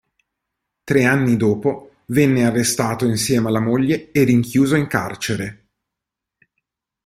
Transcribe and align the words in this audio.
Tre 0.83 1.03
anni 1.03 1.37
dopo 1.37 1.91
venne 2.07 2.43
arrestato 2.43 3.05
insieme 3.05 3.49
alla 3.49 3.59
moglie 3.59 4.09
e 4.09 4.23
rinchiuso 4.23 4.75
in 4.75 4.87
carcere. 4.87 5.67